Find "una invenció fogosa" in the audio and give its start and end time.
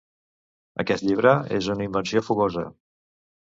1.75-2.67